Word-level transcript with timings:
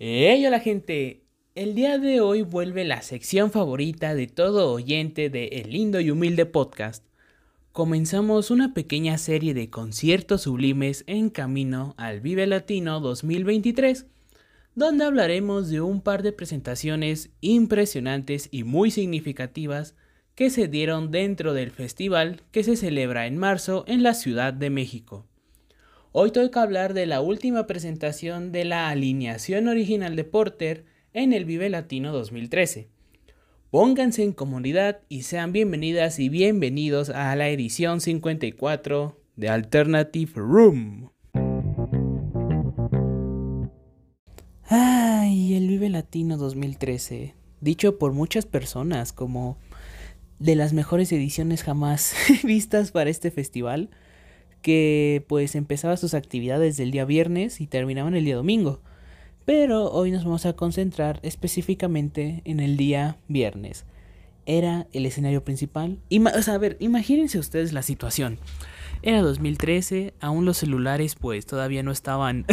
Hey, 0.00 0.46
hola 0.46 0.60
gente. 0.60 1.24
El 1.56 1.74
día 1.74 1.98
de 1.98 2.20
hoy 2.20 2.42
vuelve 2.42 2.84
la 2.84 3.02
sección 3.02 3.50
favorita 3.50 4.14
de 4.14 4.28
todo 4.28 4.72
oyente 4.72 5.28
de 5.28 5.46
El 5.46 5.72
lindo 5.72 5.98
y 5.98 6.12
humilde 6.12 6.46
podcast. 6.46 7.04
Comenzamos 7.72 8.52
una 8.52 8.74
pequeña 8.74 9.18
serie 9.18 9.54
de 9.54 9.70
conciertos 9.70 10.42
sublimes 10.42 11.02
en 11.08 11.30
camino 11.30 11.96
al 11.98 12.20
Vive 12.20 12.46
Latino 12.46 13.00
2023, 13.00 14.06
donde 14.76 15.04
hablaremos 15.04 15.68
de 15.68 15.80
un 15.80 16.00
par 16.00 16.22
de 16.22 16.32
presentaciones 16.32 17.30
impresionantes 17.40 18.50
y 18.52 18.62
muy 18.62 18.92
significativas 18.92 19.96
que 20.36 20.50
se 20.50 20.68
dieron 20.68 21.10
dentro 21.10 21.54
del 21.54 21.72
festival 21.72 22.42
que 22.52 22.62
se 22.62 22.76
celebra 22.76 23.26
en 23.26 23.36
marzo 23.36 23.82
en 23.88 24.04
la 24.04 24.14
Ciudad 24.14 24.52
de 24.52 24.70
México. 24.70 25.26
Hoy 26.20 26.32
toca 26.32 26.62
hablar 26.62 26.94
de 26.94 27.06
la 27.06 27.20
última 27.20 27.68
presentación 27.68 28.50
de 28.50 28.64
la 28.64 28.88
alineación 28.88 29.68
original 29.68 30.16
de 30.16 30.24
Porter 30.24 30.84
en 31.12 31.32
el 31.32 31.44
Vive 31.44 31.70
Latino 31.70 32.12
2013. 32.12 32.88
Pónganse 33.70 34.24
en 34.24 34.32
comunidad 34.32 34.98
y 35.08 35.22
sean 35.22 35.52
bienvenidas 35.52 36.18
y 36.18 36.28
bienvenidos 36.28 37.08
a 37.10 37.36
la 37.36 37.48
edición 37.50 38.00
54 38.00 39.16
de 39.36 39.48
Alternative 39.48 40.32
Room. 40.34 41.12
Ay, 44.64 45.54
el 45.54 45.68
Vive 45.68 45.88
Latino 45.88 46.36
2013, 46.36 47.36
dicho 47.60 47.96
por 47.96 48.12
muchas 48.12 48.44
personas 48.44 49.12
como 49.12 49.56
de 50.40 50.56
las 50.56 50.72
mejores 50.72 51.12
ediciones 51.12 51.62
jamás 51.62 52.12
vistas 52.42 52.90
para 52.90 53.08
este 53.08 53.30
festival 53.30 53.90
que 54.62 55.24
pues 55.28 55.54
empezaba 55.54 55.96
sus 55.96 56.14
actividades 56.14 56.78
el 56.80 56.90
día 56.90 57.04
viernes 57.04 57.60
y 57.60 57.66
terminaban 57.66 58.14
el 58.14 58.24
día 58.24 58.36
domingo. 58.36 58.80
Pero 59.44 59.90
hoy 59.90 60.10
nos 60.10 60.24
vamos 60.24 60.44
a 60.44 60.52
concentrar 60.52 61.20
específicamente 61.22 62.42
en 62.44 62.60
el 62.60 62.76
día 62.76 63.16
viernes. 63.28 63.86
Era 64.44 64.86
el 64.92 65.06
escenario 65.06 65.44
principal. 65.44 65.98
o 66.10 66.42
sea, 66.42 66.54
a 66.54 66.58
ver, 66.58 66.76
imagínense 66.80 67.38
ustedes 67.38 67.72
la 67.72 67.82
situación. 67.82 68.38
Era 69.02 69.22
2013, 69.22 70.14
aún 70.20 70.44
los 70.44 70.58
celulares 70.58 71.14
pues 71.14 71.46
todavía 71.46 71.82
no 71.82 71.92
estaban 71.92 72.44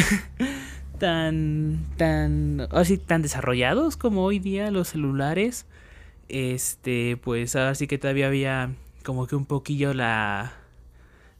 tan 0.99 1.85
tan 1.97 2.67
así 2.71 2.97
tan 2.97 3.21
desarrollados 3.21 3.97
como 3.97 4.23
hoy 4.23 4.39
día 4.39 4.71
los 4.71 4.89
celulares. 4.89 5.65
Este, 6.29 7.17
pues 7.17 7.55
ahora 7.55 7.75
sí 7.75 7.87
que 7.87 7.97
todavía 7.97 8.27
había 8.27 8.71
como 9.03 9.27
que 9.27 9.35
un 9.35 9.45
poquillo 9.45 9.93
la 9.93 10.53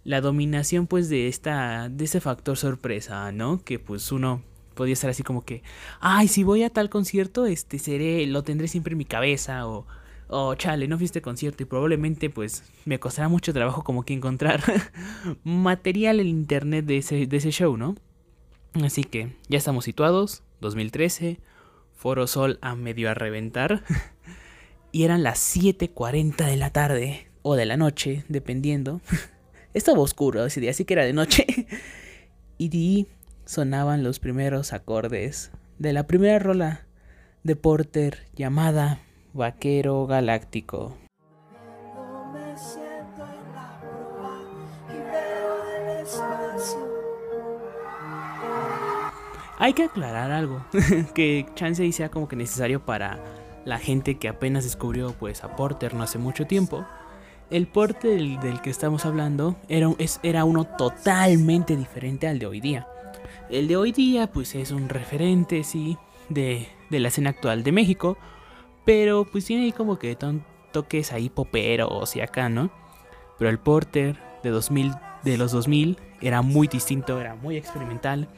la 0.06 0.22
dominación 0.22 0.88
pues 0.88 1.10
de 1.10 1.28
esta 1.28 1.90
de 1.90 2.06
ese 2.06 2.22
factor 2.22 2.56
sorpresa, 2.56 3.34
¿no? 3.34 3.62
Que 3.62 3.80
pues 3.80 4.14
uno 4.14 4.42
podía 4.76 4.94
estar 4.94 5.10
así 5.10 5.24
como 5.24 5.44
que, 5.44 5.64
ay, 6.00 6.30
si 6.30 6.44
voy 6.44 6.64
a 6.64 6.70
tal 6.70 6.90
concierto, 6.90 7.46
este 7.46 7.80
seré 7.80 8.26
lo 8.28 8.44
tendré 8.44 8.70
siempre 8.70 8.94
en 8.94 9.00
mi 9.00 9.06
cabeza 9.06 9.68
o 9.68 9.86
o 10.28 10.56
chale, 10.56 10.88
no 10.88 10.98
fuiste 10.98 11.22
concierto 11.22 11.64
y 11.64 11.66
probablemente 11.66 12.30
pues 12.30 12.64
me 12.86 13.00
costará 13.00 13.30
mucho 13.30 13.54
trabajo 13.54 13.84
como 13.84 14.04
que 14.04 14.14
encontrar 14.14 14.62
material 15.44 16.20
en 16.20 16.28
internet 16.28 16.86
de 16.86 16.98
ese, 16.98 17.28
de 17.28 17.38
ese 17.38 17.52
show, 17.52 17.78
¿no? 17.78 17.96
Así 18.84 19.04
que 19.04 19.36
ya 19.48 19.58
estamos 19.58 19.86
situados, 19.86 20.44
2013, 20.62 21.40
Foro 21.94 22.28
Sol 22.28 22.60
a 22.62 22.76
medio 22.76 23.10
a 23.10 23.14
reventar 23.14 23.84
y 24.92 25.04
eran 25.04 25.24
las 25.24 25.56
7.40 25.56 26.46
de 26.46 26.58
la 26.58 26.72
tarde 26.72 27.28
o 27.42 27.56
de 27.56 27.66
la 27.66 27.78
noche, 27.78 28.26
dependiendo. 28.28 29.02
Estaba 29.76 30.00
oscuro 30.00 30.46
ese 30.46 30.62
día, 30.62 30.72
así 30.72 30.86
que 30.86 30.94
era 30.94 31.04
de 31.04 31.12
noche. 31.12 31.46
y 32.58 33.08
sonaban 33.44 34.04
los 34.04 34.20
primeros 34.20 34.72
acordes 34.72 35.52
de 35.80 35.92
la 35.92 36.08
primera 36.08 36.40
rola 36.40 36.88
de 37.44 37.58
Porter 37.58 38.20
llamada 38.38 39.00
Vaquero 39.34 40.08
Galáctico. 40.08 40.98
Hay 49.58 49.74
que 49.74 49.84
aclarar 49.84 50.32
algo, 50.32 50.66
que 51.14 51.48
chance 51.56 51.92
sea 51.92 52.10
como 52.10 52.30
que 52.30 52.38
necesario 52.38 52.86
para 52.86 53.20
la 53.66 53.78
gente 53.78 54.16
que 54.16 54.30
apenas 54.30 54.64
descubrió 54.64 55.12
pues 55.20 55.44
a 55.44 55.58
Porter 55.58 55.96
no 55.96 56.04
hace 56.04 56.18
mucho 56.18 56.48
tiempo 56.48 56.86
el 57.50 57.68
porte 57.68 58.08
del, 58.10 58.62
que 58.62 58.70
estamos 58.70 59.06
hablando 59.06 59.56
era, 59.68 59.90
es, 59.98 60.20
era 60.24 60.46
uno 60.46 60.66
totalmente 60.66 61.76
diferente 61.76 62.28
al 62.28 62.40
de 62.40 62.48
hoy 62.48 62.62
día. 62.62 62.88
El 63.50 63.68
de 63.68 63.78
hoy 63.78 63.92
día, 63.92 64.28
pues 64.28 64.56
es 64.56 64.72
un 64.72 64.90
referente, 64.90 65.64
sí, 65.64 65.98
de, 66.30 66.68
de 66.90 67.00
la 67.00 67.10
escena 67.10 67.32
actual 67.32 67.64
de 67.64 67.72
México, 67.72 68.18
pero 68.86 69.26
pues 69.26 69.46
tiene 69.46 69.64
ahí 69.64 69.72
como 69.72 69.98
que 70.00 70.18
toques 70.72 71.12
ahí 71.12 71.30
poperos 71.30 72.16
y 72.16 72.22
acá, 72.22 72.50
¿no? 72.50 72.72
Pero 73.38 73.50
el 73.50 73.60
Porter 73.60 74.18
de 74.44 74.50
2000, 74.50 74.94
de 75.24 75.38
los 75.38 75.52
2000 75.52 75.98
era 76.22 76.42
muy 76.42 76.68
distinto, 76.68 77.20
era 77.20 77.36
muy 77.36 77.58
experimental 77.58 78.30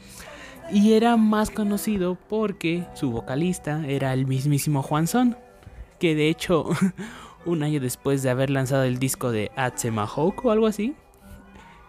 y 0.70 0.92
era 0.92 1.16
más 1.16 1.50
conocido 1.50 2.16
porque 2.28 2.86
su 2.94 3.10
vocalista 3.10 3.84
era 3.86 4.12
el 4.12 4.26
mismísimo 4.26 4.82
Juan 4.82 5.06
Son, 5.06 5.36
que 5.98 6.14
de 6.14 6.28
hecho 6.28 6.66
un 7.44 7.62
año 7.62 7.80
después 7.80 8.22
de 8.22 8.30
haber 8.30 8.50
lanzado 8.50 8.84
el 8.84 8.98
disco 8.98 9.30
de 9.30 9.50
Atsemahouk 9.56 10.44
o 10.44 10.50
algo 10.50 10.66
así. 10.66 10.94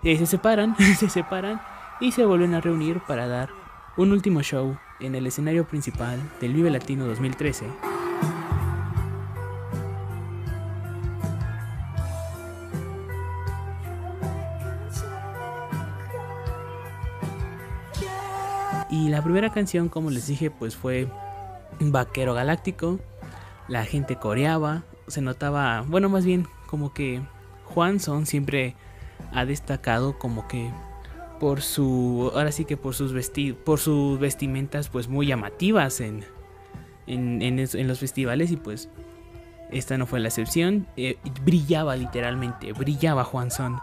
Y 0.04 0.16
se 0.18 0.26
separan, 0.26 0.76
se 0.98 1.10
separan 1.10 1.62
y 2.00 2.12
se 2.12 2.26
vuelven 2.26 2.54
a 2.54 2.62
reunir 2.62 3.02
para 3.08 3.28
dar 3.28 3.50
un 3.98 4.12
último 4.12 4.42
show 4.42 4.78
en 5.00 5.16
el 5.16 5.28
escenario 5.28 5.68
principal 5.68 6.20
del 6.40 6.54
Vive 6.54 6.70
Latino 6.70 7.06
2013. 7.06 7.66
Y 18.90 19.10
la 19.10 19.22
primera 19.22 19.52
canción, 19.52 19.88
como 19.88 20.10
les 20.10 20.28
dije, 20.28 20.50
pues 20.50 20.76
fue 20.76 21.08
Vaquero 21.80 22.34
Galáctico. 22.34 23.00
La 23.68 23.86
gente 23.86 24.16
coreaba, 24.16 24.84
se 25.10 25.22
notaba, 25.22 25.84
bueno, 25.88 26.10
más 26.10 26.26
bien 26.26 26.48
como 26.68 26.94
que 26.94 27.22
Juan 27.66 28.00
Son 28.00 28.26
siempre 28.26 28.76
ha 29.34 29.46
destacado 29.46 30.18
como 30.18 30.48
que 30.48 30.72
por 31.40 31.62
su, 31.62 32.32
ahora 32.34 32.52
sí 32.52 32.66
que 32.66 32.78
por 32.78 32.96
sus 32.96 33.14
vestidos, 33.14 33.58
por 33.64 33.80
sus 33.80 34.20
vestimentas 34.20 34.90
pues 34.90 35.08
muy 35.08 35.28
llamativas 35.28 36.02
en, 36.02 36.24
en, 37.08 37.42
en, 37.42 37.88
los 37.88 38.00
festivales 38.00 38.52
y 38.52 38.58
pues 38.58 38.90
esta 39.72 39.98
no 39.98 40.06
fue 40.06 40.20
la 40.20 40.28
excepción, 40.28 40.88
eh, 40.98 41.18
brillaba 41.44 41.96
literalmente, 41.96 42.74
brillaba 42.74 43.24
Juan 43.24 43.52
Son 43.52 43.80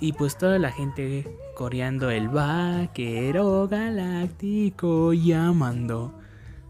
y 0.00 0.14
pues 0.14 0.36
toda 0.36 0.58
la 0.58 0.72
gente 0.72 1.36
coreando 1.54 2.10
el 2.10 2.28
vaquero 2.28 3.68
galáctico 3.68 5.12
llamando. 5.12 6.14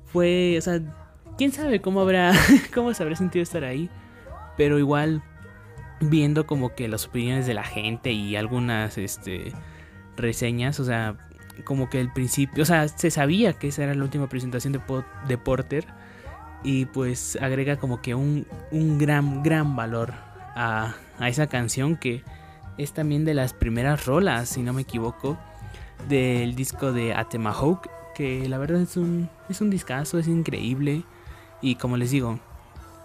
Fue, 0.07 0.57
o 0.59 0.61
sea, 0.61 0.81
quién 1.41 1.53
sabe 1.53 1.81
cómo 1.81 2.03
habrá, 2.03 2.35
cómo 2.75 2.93
se 2.93 3.03
habrá 3.03 3.17
sentido 3.17 3.43
estar 3.43 3.65
ahí. 3.65 3.89
Pero 4.59 4.79
igual, 4.79 5.23
viendo 5.99 6.47
como 6.47 6.75
que 6.75 6.87
las 6.87 7.07
opiniones 7.07 7.47
de 7.47 7.55
la 7.55 7.65
gente 7.65 8.13
y 8.13 8.37
algunas 8.37 8.99
este, 8.99 9.55
reseñas, 10.19 10.79
o 10.81 10.85
sea, 10.85 11.17
como 11.65 11.89
que 11.89 11.99
el 11.99 12.13
principio, 12.13 12.63
o 12.63 12.67
sea, 12.67 12.89
se 12.89 13.11
sabía 13.11 13.55
que 13.55 13.69
esa 13.69 13.85
era 13.85 13.95
la 13.95 14.03
última 14.03 14.29
presentación 14.29 14.75
de, 14.75 15.39
Porter. 15.39 15.87
Y 16.63 16.85
pues 16.85 17.39
agrega 17.41 17.79
como 17.79 18.03
que 18.03 18.15
un, 18.15 18.47
un 18.71 18.99
gran, 18.99 19.43
gran 19.43 19.77
valor 19.77 20.13
a, 20.55 20.95
a 21.19 21.29
esa 21.31 21.47
canción 21.47 21.97
que 21.97 22.23
es 22.77 22.93
también 22.93 23.25
de 23.25 23.33
las 23.33 23.55
primeras 23.55 24.05
rolas, 24.05 24.51
si 24.51 24.61
no 24.61 24.75
me 24.75 24.83
equivoco, 24.83 25.39
del 26.07 26.55
disco 26.55 26.93
de 26.93 27.15
Atemahawk, 27.15 27.89
que 28.15 28.47
la 28.47 28.59
verdad 28.59 28.83
es 28.83 28.99
un, 28.99 29.31
es 29.49 29.63
un 29.63 29.71
discazo, 29.71 30.19
es 30.19 30.29
increíble. 30.29 31.03
Y 31.61 31.75
como 31.75 31.97
les 31.97 32.11
digo, 32.11 32.39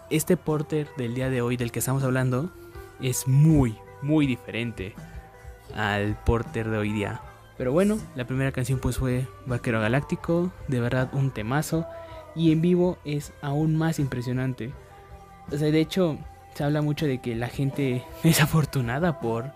este 0.09 0.37
porter 0.37 0.87
del 0.97 1.15
día 1.15 1.29
de 1.29 1.41
hoy 1.41 1.57
del 1.57 1.71
que 1.71 1.79
estamos 1.79 2.03
hablando 2.03 2.51
es 3.01 3.27
muy, 3.27 3.75
muy 4.01 4.27
diferente 4.27 4.93
al 5.75 6.17
porter 6.23 6.69
de 6.69 6.77
hoy 6.77 6.93
día. 6.93 7.21
Pero 7.57 7.71
bueno, 7.71 7.97
la 8.15 8.25
primera 8.25 8.51
canción 8.51 8.79
pues 8.79 8.97
fue 8.97 9.27
Vaquero 9.45 9.79
Galáctico, 9.79 10.51
de 10.67 10.79
verdad 10.79 11.09
un 11.13 11.31
temazo. 11.31 11.85
Y 12.35 12.51
en 12.51 12.61
vivo 12.61 12.97
es 13.05 13.31
aún 13.41 13.77
más 13.77 13.97
impresionante. 13.99 14.73
O 15.51 15.57
sea, 15.57 15.71
de 15.71 15.79
hecho, 15.79 16.17
se 16.53 16.63
habla 16.63 16.81
mucho 16.81 17.05
de 17.05 17.19
que 17.19 17.35
la 17.35 17.47
gente 17.47 18.03
es 18.23 18.41
afortunada 18.41 19.19
por, 19.19 19.51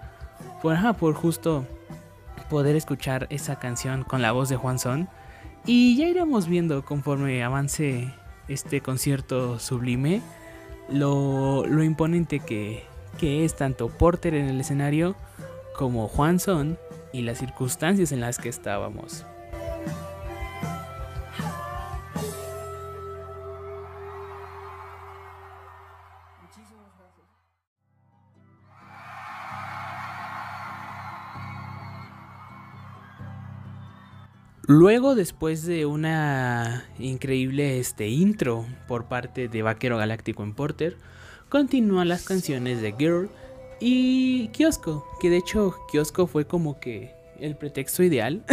por, 0.62 0.78
por 0.96 1.14
justo 1.14 1.66
poder 2.50 2.76
escuchar 2.76 3.28
esa 3.30 3.60
canción 3.60 4.04
con 4.04 4.22
la 4.22 4.32
voz 4.32 4.50
de 4.50 4.56
Juan 4.56 4.80
Son. 4.80 5.10
Y 5.66 5.98
ya 5.98 6.08
iremos 6.08 6.48
viendo 6.48 6.84
conforme 6.86 7.44
avance 7.44 8.14
este 8.50 8.82
concierto 8.82 9.60
sublime, 9.60 10.22
lo, 10.90 11.64
imponente 11.84 12.40
que, 12.40 12.84
que 13.18 13.46
es 13.46 13.56
tanto 13.56 13.90
Porter 13.90 14.34
en 14.34 14.48
el 14.48 14.60
escenario 14.60 15.16
como 15.76 16.08
Juan 16.08 16.40
Son 16.40 16.78
y 17.14 17.22
las 17.22 17.38
circunstancias 17.38 18.12
en 18.12 18.20
las 18.20 18.38
que 18.38 18.50
estábamos. 18.50 19.26
Luego, 34.72 35.16
después 35.16 35.66
de 35.66 35.88
una 35.88 36.86
increíble 37.00 37.80
este, 37.80 38.08
intro 38.08 38.68
por 38.88 39.06
parte 39.06 39.48
de 39.48 39.64
Vaquero 39.64 39.98
Galáctico 39.98 40.44
en 40.44 40.54
Porter, 40.54 40.96
continúan 41.50 42.08
las 42.08 42.24
canciones 42.24 42.80
de 42.80 42.94
Girl 42.96 43.32
y 43.80 44.50
Kiosco, 44.50 45.08
que 45.20 45.32
de 45.32 45.38
hecho 45.38 45.74
Kiosco 45.92 46.28
fue 46.28 46.46
como 46.46 46.80
que 46.80 47.16
el 47.40 47.56
pretexto 47.56 48.04
ideal 48.04 48.44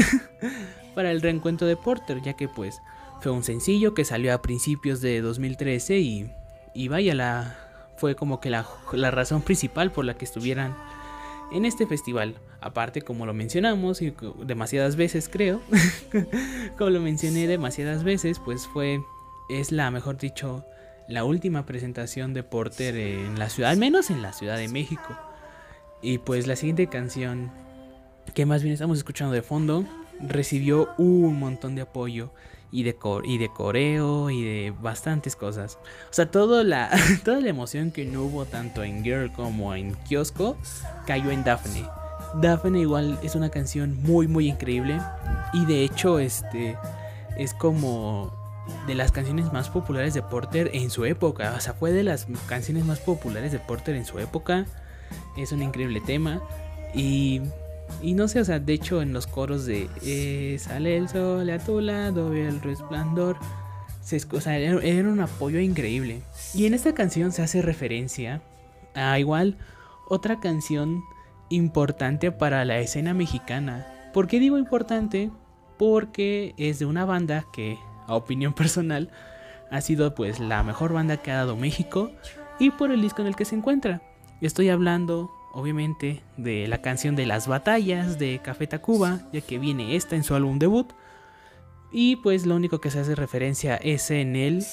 para 0.94 1.10
el 1.10 1.20
reencuentro 1.20 1.66
de 1.66 1.76
Porter, 1.76 2.22
ya 2.22 2.32
que 2.32 2.48
pues 2.48 2.80
fue 3.20 3.30
un 3.30 3.42
sencillo 3.42 3.92
que 3.92 4.06
salió 4.06 4.32
a 4.32 4.40
principios 4.40 5.02
de 5.02 5.20
2013 5.20 5.98
y, 5.98 6.30
y 6.72 6.88
vaya, 6.88 7.14
la, 7.14 7.58
fue 7.98 8.16
como 8.16 8.40
que 8.40 8.48
la, 8.48 8.66
la 8.94 9.10
razón 9.10 9.42
principal 9.42 9.92
por 9.92 10.06
la 10.06 10.14
que 10.14 10.24
estuvieran 10.24 10.74
en 11.52 11.66
este 11.66 11.86
festival. 11.86 12.36
Aparte, 12.66 13.02
como 13.02 13.26
lo 13.26 13.32
mencionamos 13.32 14.02
y 14.02 14.12
demasiadas 14.44 14.96
veces 14.96 15.28
creo, 15.28 15.60
como 16.76 16.90
lo 16.90 17.00
mencioné 17.00 17.46
demasiadas 17.46 18.02
veces, 18.02 18.40
pues 18.40 18.66
fue, 18.66 19.00
es 19.48 19.70
la, 19.70 19.92
mejor 19.92 20.18
dicho, 20.18 20.64
la 21.08 21.22
última 21.22 21.64
presentación 21.64 22.34
de 22.34 22.42
Porter 22.42 22.96
en 22.96 23.38
la 23.38 23.50
ciudad, 23.50 23.70
al 23.70 23.76
menos 23.76 24.10
en 24.10 24.20
la 24.20 24.32
Ciudad 24.32 24.56
de 24.56 24.66
México. 24.66 25.16
Y 26.02 26.18
pues 26.18 26.48
la 26.48 26.56
siguiente 26.56 26.88
canción, 26.88 27.52
que 28.34 28.46
más 28.46 28.64
bien 28.64 28.72
estamos 28.72 28.98
escuchando 28.98 29.32
de 29.32 29.42
fondo, 29.42 29.84
recibió 30.20 30.88
un 30.98 31.38
montón 31.38 31.76
de 31.76 31.82
apoyo 31.82 32.32
y 32.72 32.82
de, 32.82 32.96
y 33.22 33.38
de 33.38 33.48
coreo 33.48 34.28
y 34.28 34.42
de 34.42 34.74
bastantes 34.80 35.36
cosas. 35.36 35.78
O 36.10 36.12
sea, 36.12 36.32
toda 36.32 36.64
la, 36.64 36.90
toda 37.24 37.40
la 37.40 37.48
emoción 37.48 37.92
que 37.92 38.04
no 38.04 38.24
hubo 38.24 38.44
tanto 38.44 38.82
en 38.82 39.04
Girl 39.04 39.32
como 39.32 39.72
en 39.76 39.94
Kiosco 40.08 40.56
cayó 41.06 41.30
en 41.30 41.44
Daphne. 41.44 41.84
Daphne 42.34 42.80
igual 42.80 43.18
es 43.22 43.34
una 43.34 43.50
canción 43.50 43.96
muy 44.02 44.28
muy 44.28 44.48
increíble 44.48 45.00
y 45.52 45.64
de 45.64 45.84
hecho 45.84 46.18
este 46.18 46.76
es 47.36 47.54
como 47.54 48.32
de 48.86 48.94
las 48.94 49.12
canciones 49.12 49.52
más 49.52 49.68
populares 49.68 50.14
de 50.14 50.22
Porter 50.22 50.70
en 50.74 50.90
su 50.90 51.04
época. 51.04 51.54
O 51.56 51.60
sea, 51.60 51.72
fue 51.72 51.92
de 51.92 52.02
las 52.02 52.26
canciones 52.46 52.84
más 52.84 52.98
populares 52.98 53.52
de 53.52 53.58
Porter 53.58 53.94
en 53.94 54.04
su 54.04 54.18
época. 54.18 54.66
Es 55.36 55.52
un 55.52 55.62
increíble 55.62 56.00
tema 56.00 56.42
y 56.94 57.42
y 58.02 58.14
no 58.14 58.28
sé, 58.28 58.40
o 58.40 58.44
sea, 58.44 58.58
de 58.58 58.72
hecho 58.72 59.00
en 59.00 59.12
los 59.12 59.26
coros 59.26 59.64
de 59.64 59.88
eh, 60.02 60.56
Sale 60.58 60.96
el 60.96 61.08
sol 61.08 61.48
a 61.48 61.58
tu 61.58 61.80
lado, 61.80 62.32
el 62.32 62.60
resplandor. 62.60 63.38
Se, 64.02 64.20
o 64.32 64.40
sea, 64.40 64.58
era, 64.58 65.08
un 65.08 65.20
apoyo 65.20 65.58
increíble. 65.58 66.22
Y 66.54 66.66
en 66.66 66.74
esta 66.74 66.94
canción 66.94 67.32
se 67.32 67.42
hace 67.42 67.62
referencia 67.62 68.42
a 68.94 69.18
igual 69.18 69.56
otra 70.08 70.38
canción 70.38 71.02
importante 71.48 72.32
para 72.32 72.64
la 72.64 72.78
escena 72.78 73.14
mexicana. 73.14 73.86
¿Por 74.12 74.26
qué 74.26 74.40
digo 74.40 74.58
importante? 74.58 75.30
Porque 75.78 76.54
es 76.56 76.78
de 76.78 76.86
una 76.86 77.04
banda 77.04 77.44
que, 77.52 77.78
a 78.06 78.14
opinión 78.14 78.52
personal, 78.54 79.10
ha 79.70 79.80
sido 79.80 80.14
pues 80.14 80.40
la 80.40 80.62
mejor 80.62 80.92
banda 80.92 81.16
que 81.16 81.30
ha 81.30 81.36
dado 81.36 81.56
México 81.56 82.10
y 82.58 82.70
por 82.70 82.90
el 82.90 83.02
disco 83.02 83.22
en 83.22 83.28
el 83.28 83.36
que 83.36 83.44
se 83.44 83.56
encuentra. 83.56 84.02
Estoy 84.40 84.68
hablando 84.68 85.30
obviamente, 85.56 86.20
de 86.36 86.68
la 86.68 86.82
canción 86.82 87.16
de 87.16 87.24
las 87.24 87.48
batallas 87.48 88.18
de 88.18 88.40
Café 88.44 88.66
Tacuba, 88.66 89.20
ya 89.32 89.40
que 89.40 89.58
viene 89.58 89.96
esta 89.96 90.14
en 90.14 90.22
su 90.22 90.34
álbum 90.34 90.58
debut. 90.58 90.92
Y 91.90 92.16
pues 92.16 92.44
lo 92.44 92.56
único 92.56 92.78
que 92.78 92.90
se 92.90 93.00
hace 93.00 93.14
referencia 93.14 93.76
es 93.76 94.10
en 94.10 94.36
él. 94.36 94.66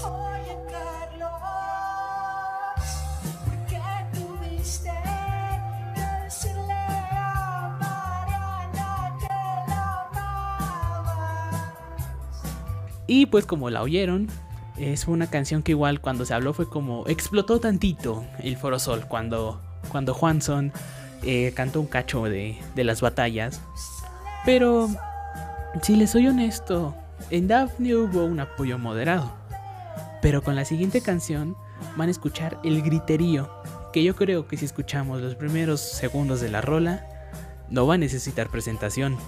Y 13.16 13.28
pues 13.28 13.46
como 13.46 13.70
la 13.70 13.84
oyeron, 13.84 14.28
es 14.76 15.08
una 15.08 15.30
canción 15.30 15.62
que 15.62 15.74
igual 15.74 16.02
cuando 16.02 16.26
se 16.26 16.34
habló 16.34 16.52
fue 16.52 16.68
como 16.68 17.06
explotó 17.06 17.60
tantito 17.60 18.26
el 18.40 18.58
Foro 18.58 18.80
Sol 18.80 19.06
cuando 19.08 19.62
cuando 19.90 20.16
Juanson 20.16 20.72
eh, 21.22 21.54
cantó 21.56 21.80
un 21.80 21.86
cacho 21.86 22.24
de, 22.24 22.58
de 22.74 22.84
las 22.84 23.02
batallas. 23.02 23.62
Pero, 24.48 24.90
si 25.84 25.96
les 25.96 26.10
soy 26.10 26.28
honesto, 26.28 26.96
en 27.30 27.48
Daphne 27.48 27.96
hubo 27.98 28.26
un 28.26 28.40
apoyo 28.40 28.80
moderado. 28.80 29.32
Pero 30.24 30.42
con 30.42 30.56
la 30.56 30.66
siguiente 30.66 31.00
canción 31.02 31.56
van 31.96 32.08
a 32.08 32.12
escuchar 32.12 32.58
el 32.64 32.82
griterío, 32.82 33.48
que 33.94 34.04
yo 34.04 34.16
creo 34.16 34.48
que 34.48 34.58
si 34.58 34.66
escuchamos 34.66 35.22
los 35.22 35.36
primeros 35.36 35.82
segundos 35.82 36.42
de 36.42 36.50
la 36.50 36.62
rola, 36.62 37.06
no 37.70 37.86
va 37.86 37.94
a 37.94 38.00
necesitar 38.00 38.50
presentación. 38.50 39.20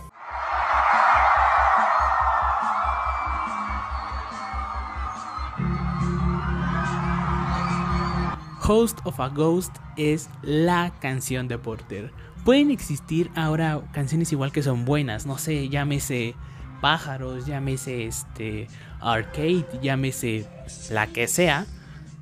Host 8.67 8.97
of 9.03 9.19
a 9.19 9.29
Ghost 9.29 9.75
es 9.95 10.27
la 10.41 10.91
canción 10.99 11.47
de 11.47 11.59
Porter. 11.59 12.11
Pueden 12.43 12.71
existir 12.71 13.29
ahora 13.35 13.81
canciones 13.91 14.31
igual 14.31 14.51
que 14.51 14.63
son 14.63 14.85
buenas, 14.85 15.27
no 15.27 15.37
sé, 15.37 15.69
llámese 15.69 16.33
pájaros, 16.81 17.45
llámese 17.45 18.07
este 18.07 18.67
arcade, 19.01 19.67
llámese 19.83 20.47
la 20.89 21.05
que 21.05 21.27
sea, 21.27 21.67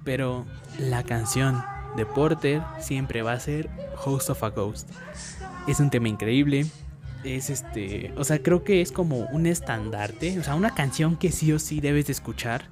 pero 0.03 0.45
la 0.77 1.03
canción 1.03 1.63
de 1.95 2.05
Porter 2.05 2.61
siempre 2.77 3.21
va 3.21 3.31
a 3.31 3.39
ser 3.39 3.69
Host 4.03 4.29
of 4.29 4.43
a 4.43 4.49
Ghost. 4.49 4.89
Es 5.65 5.79
un 5.79 5.89
tema 5.89 6.09
increíble. 6.09 6.65
Es 7.23 7.49
este, 7.49 8.13
o 8.17 8.25
sea, 8.25 8.43
creo 8.43 8.65
que 8.65 8.81
es 8.81 8.91
como 8.91 9.27
un 9.27 9.45
estandarte, 9.45 10.37
o 10.39 10.43
sea, 10.43 10.55
una 10.55 10.75
canción 10.75 11.15
que 11.15 11.31
sí 11.31 11.53
o 11.53 11.59
sí 11.59 11.79
debes 11.79 12.07
de 12.07 12.11
escuchar 12.11 12.65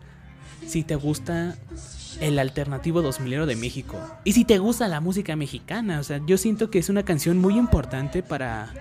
si 0.67 0.83
te 0.83 0.95
gusta 0.95 1.55
el 2.21 2.39
alternativo 2.39 3.01
2000 3.01 3.45
de 3.47 3.55
México. 3.55 3.99
Y 4.23 4.33
si 4.33 4.45
te 4.45 4.59
gusta 4.59 4.87
la 4.87 5.01
música 5.01 5.35
mexicana, 5.35 5.99
o 5.99 6.03
sea, 6.03 6.21
yo 6.25 6.37
siento 6.37 6.69
que 6.69 6.79
es 6.79 6.87
una 6.87 7.03
canción 7.03 7.39
muy 7.39 7.57
importante 7.57 8.23
para, 8.23 8.71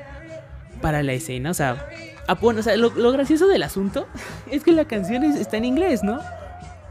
para 0.80 1.02
la 1.02 1.14
escena. 1.14 1.50
O 1.50 1.54
sea, 1.54 1.88
bueno, 2.40 2.60
o 2.60 2.62
sea 2.62 2.76
lo, 2.76 3.12
gracioso 3.12 3.48
del 3.48 3.62
asunto 3.62 4.06
es 4.50 4.62
que 4.62 4.72
la 4.72 4.84
canción 4.84 5.24
está 5.24 5.56
en 5.56 5.64
inglés, 5.64 6.02
¿no? 6.04 6.20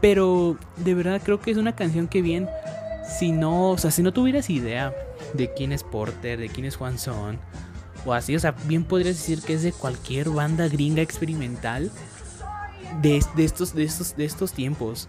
Pero 0.00 0.58
de 0.76 0.94
verdad 0.94 1.20
creo 1.24 1.40
que 1.40 1.52
es 1.52 1.56
una 1.56 1.76
canción 1.76 2.08
que 2.08 2.20
bien, 2.20 2.48
si 3.18 3.32
no, 3.32 3.70
o 3.70 3.78
sea, 3.78 3.90
si 3.90 4.02
no 4.02 4.12
tuvieras 4.12 4.50
idea 4.50 4.92
de 5.34 5.52
quién 5.54 5.72
es 5.72 5.84
Porter, 5.84 6.38
de 6.38 6.48
quién 6.48 6.66
es 6.66 6.76
Juan 6.76 6.98
Son, 6.98 7.38
o 8.04 8.12
así, 8.12 8.34
o 8.34 8.40
sea, 8.40 8.52
bien 8.64 8.84
podrías 8.84 9.16
decir 9.16 9.42
que 9.42 9.54
es 9.54 9.62
de 9.62 9.72
cualquier 9.72 10.30
banda 10.30 10.68
gringa 10.68 11.02
experimental 11.02 11.90
de, 13.02 13.22
de 13.36 13.44
estos, 13.44 13.74
de, 13.74 13.84
estos, 13.84 14.16
de 14.16 14.24
estos 14.24 14.52
tiempos. 14.52 15.08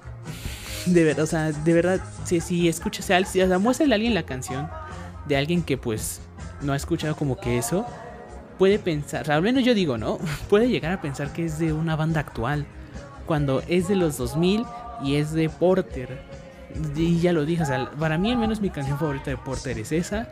De 0.85 1.03
verdad, 1.03 1.23
o 1.23 1.27
sea, 1.27 1.51
de 1.51 1.73
verdad, 1.73 1.99
si, 2.25 2.41
si 2.41 2.67
escuchas, 2.67 3.09
o 3.09 3.25
sea, 3.25 3.59
muéstrale 3.59 3.93
a 3.93 3.95
alguien 3.95 4.13
la 4.13 4.23
canción 4.23 4.69
de 5.25 5.37
alguien 5.37 5.61
que 5.61 5.77
pues 5.77 6.21
no 6.61 6.73
ha 6.73 6.75
escuchado 6.75 7.15
como 7.15 7.37
que 7.37 7.57
eso, 7.57 7.85
puede 8.57 8.79
pensar, 8.79 9.29
al 9.31 9.41
menos 9.41 9.63
yo 9.63 9.73
digo, 9.73 9.97
¿no? 9.97 10.19
Puede 10.49 10.69
llegar 10.69 10.91
a 10.91 11.01
pensar 11.01 11.33
que 11.33 11.45
es 11.45 11.59
de 11.59 11.73
una 11.73 11.95
banda 11.95 12.19
actual, 12.19 12.65
cuando 13.25 13.61
es 13.67 13.87
de 13.87 13.95
los 13.95 14.17
2000 14.17 14.65
y 15.03 15.15
es 15.15 15.31
de 15.31 15.49
Porter. 15.49 16.21
Y 16.95 17.19
ya 17.19 17.33
lo 17.33 17.45
dije, 17.45 17.63
o 17.63 17.65
sea, 17.65 17.91
para 17.91 18.17
mí 18.17 18.31
al 18.31 18.37
menos 18.37 18.61
mi 18.61 18.69
canción 18.69 18.97
favorita 18.97 19.29
de 19.29 19.37
Porter 19.37 19.77
es 19.77 19.91
esa. 19.91 20.27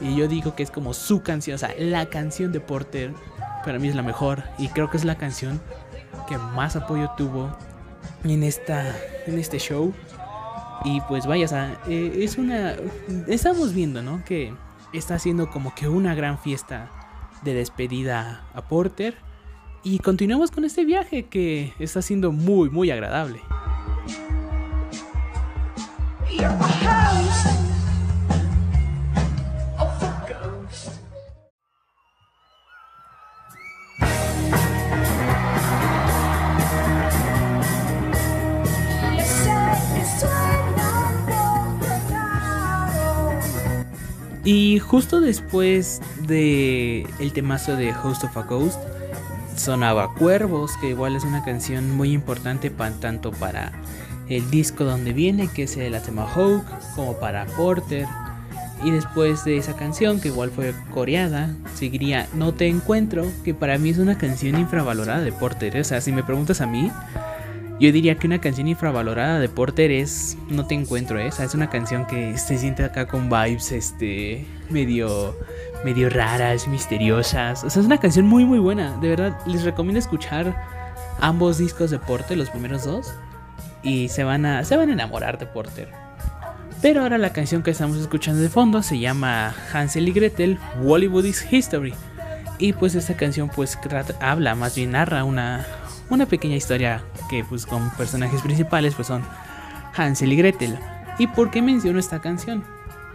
Y 0.00 0.16
yo 0.16 0.28
digo 0.28 0.54
que 0.54 0.62
es 0.62 0.70
como 0.70 0.94
su 0.94 1.22
canción, 1.22 1.54
o 1.54 1.58
sea, 1.58 1.74
la 1.78 2.06
canción 2.06 2.52
de 2.52 2.60
Porter 2.60 3.12
para 3.64 3.78
mí 3.78 3.88
es 3.88 3.94
la 3.94 4.02
mejor. 4.02 4.44
Y 4.58 4.68
creo 4.68 4.90
que 4.90 4.96
es 4.96 5.04
la 5.04 5.16
canción 5.16 5.60
que 6.28 6.38
más 6.38 6.76
apoyo 6.76 7.10
tuvo 7.16 7.56
en, 8.24 8.42
esta, 8.42 8.94
en 9.26 9.38
este 9.38 9.58
show. 9.58 9.92
Y 10.84 11.00
pues 11.02 11.26
vaya, 11.26 11.46
o 11.46 11.90
eh, 11.90 12.18
es 12.18 12.36
una... 12.38 12.74
Estamos 13.26 13.74
viendo, 13.74 14.02
¿no? 14.02 14.24
Que 14.24 14.52
está 14.92 15.14
haciendo 15.14 15.50
como 15.50 15.74
que 15.74 15.88
una 15.88 16.14
gran 16.14 16.38
fiesta 16.38 16.90
de 17.42 17.54
despedida 17.54 18.44
a 18.54 18.68
Porter. 18.68 19.16
Y 19.82 19.98
continuamos 19.98 20.50
con 20.50 20.64
este 20.64 20.84
viaje 20.84 21.26
que 21.26 21.74
está 21.78 22.02
siendo 22.02 22.32
muy, 22.32 22.70
muy 22.70 22.90
agradable. 22.90 23.40
Y 44.44 44.78
justo 44.78 45.20
después 45.20 46.02
de 46.26 47.06
el 47.18 47.32
temazo 47.32 47.76
de 47.76 47.94
Host 47.94 48.24
of 48.24 48.36
a 48.36 48.42
Ghost 48.42 48.78
sonaba 49.56 50.12
Cuervos, 50.14 50.76
que 50.76 50.90
igual 50.90 51.16
es 51.16 51.24
una 51.24 51.42
canción 51.44 51.96
muy 51.96 52.12
importante 52.12 52.70
tanto 52.70 53.30
para 53.32 53.72
el 54.28 54.50
disco 54.50 54.84
donde 54.84 55.12
viene, 55.12 55.48
que 55.48 55.62
es 55.62 55.76
el 55.76 55.98
tema 56.02 56.26
Hawk, 56.26 56.64
como 56.94 57.18
para 57.18 57.46
Porter. 57.46 58.06
Y 58.82 58.90
después 58.90 59.44
de 59.44 59.56
esa 59.56 59.74
canción, 59.76 60.20
que 60.20 60.28
igual 60.28 60.50
fue 60.50 60.74
coreada, 60.92 61.54
seguiría 61.74 62.28
No 62.34 62.52
Te 62.52 62.68
Encuentro, 62.68 63.26
que 63.44 63.54
para 63.54 63.78
mí 63.78 63.90
es 63.90 63.98
una 63.98 64.18
canción 64.18 64.58
infravalorada 64.58 65.20
de 65.20 65.32
Porter. 65.32 65.80
O 65.80 65.84
sea, 65.84 66.02
si 66.02 66.12
me 66.12 66.22
preguntas 66.22 66.60
a 66.60 66.66
mí, 66.66 66.90
yo 67.80 67.90
diría 67.90 68.16
que 68.16 68.26
una 68.26 68.40
canción 68.40 68.68
infravalorada 68.68 69.40
de 69.40 69.48
Porter 69.48 69.90
es 69.90 70.38
No 70.48 70.66
Te 70.66 70.74
Encuentro, 70.74 71.18
¿eh? 71.18 71.28
O 71.28 71.32
sea, 71.32 71.44
es 71.44 71.54
una 71.54 71.70
canción 71.70 72.06
que 72.06 72.38
se 72.38 72.56
siente 72.56 72.84
acá 72.84 73.06
con 73.06 73.28
vibes, 73.28 73.72
este, 73.72 74.46
medio, 74.70 75.36
medio 75.84 76.08
raras, 76.08 76.68
misteriosas. 76.68 77.64
O 77.64 77.70
sea, 77.70 77.80
es 77.80 77.86
una 77.86 77.98
canción 77.98 78.26
muy, 78.26 78.44
muy 78.44 78.60
buena. 78.60 78.96
De 79.00 79.08
verdad, 79.08 79.38
les 79.46 79.64
recomiendo 79.64 79.98
escuchar 79.98 80.56
ambos 81.20 81.58
discos 81.58 81.90
de 81.90 81.98
Porter, 81.98 82.38
los 82.38 82.50
primeros 82.50 82.84
dos. 82.84 83.12
Y 83.82 84.08
se 84.08 84.22
van 84.22 84.46
a, 84.46 84.64
se 84.64 84.76
van 84.76 84.90
a 84.90 84.92
enamorar 84.92 85.38
de 85.38 85.46
Porter. 85.46 85.88
Pero 86.80 87.02
ahora 87.02 87.18
la 87.18 87.32
canción 87.32 87.62
que 87.62 87.72
estamos 87.72 87.96
escuchando 87.96 88.40
de 88.40 88.50
fondo 88.50 88.82
se 88.82 89.00
llama 89.00 89.52
Hansel 89.72 90.08
y 90.08 90.12
Gretel, 90.12 90.58
Hollywood 90.84 91.26
History. 91.50 91.94
Y 92.58 92.72
pues 92.72 92.94
esta 92.94 93.16
canción 93.16 93.48
pues 93.48 93.76
habla, 94.20 94.54
más 94.54 94.76
bien 94.76 94.92
narra 94.92 95.24
una, 95.24 95.66
una 96.08 96.26
pequeña 96.26 96.56
historia 96.56 97.02
que 97.28 97.44
pues 97.44 97.66
con 97.66 97.90
personajes 97.90 98.42
principales 98.42 98.94
pues 98.94 99.08
son 99.08 99.22
Hansel 99.96 100.32
y 100.32 100.36
Gretel. 100.36 100.78
¿Y 101.18 101.26
por 101.28 101.50
qué 101.50 101.62
menciono 101.62 101.98
esta 101.98 102.20
canción? 102.20 102.64